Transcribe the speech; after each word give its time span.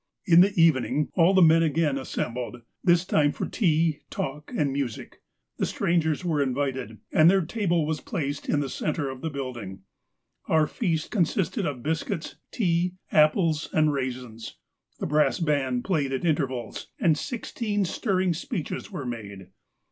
"In 0.25 0.41
the 0.41 0.59
evening 0.59 1.09
all 1.13 1.35
the 1.35 1.43
men 1.43 1.61
again 1.61 1.95
assembled, 1.95 2.63
this 2.83 3.05
time 3.05 3.31
for 3.31 3.45
tea, 3.45 3.99
talk, 4.09 4.51
and 4.57 4.73
music. 4.73 5.21
The 5.57 5.67
strangers 5.67 6.25
were 6.25 6.41
invited, 6.41 6.97
and 7.11 7.29
their 7.29 7.45
table 7.45 7.85
was 7.85 8.01
placed 8.01 8.49
in 8.49 8.61
the 8.61 8.67
centre 8.69 9.11
of 9.11 9.21
the 9.21 9.29
building. 9.29 9.83
Our 10.47 10.65
feast 10.65 11.11
con 11.11 11.25
sisted 11.25 11.67
of 11.67 11.83
biscuits, 11.83 12.37
tea, 12.51 12.95
apples, 13.11 13.69
and 13.73 13.93
raisins. 13.93 14.57
The 14.99 15.05
brass 15.05 15.37
band 15.39 15.83
played 15.83 16.11
at 16.13 16.25
intervals, 16.25 16.87
and 16.99 17.15
sixteen 17.15 17.85
stirring 17.85 18.33
speeches 18.33 18.89
were 18.89 19.05
made. 19.05 19.49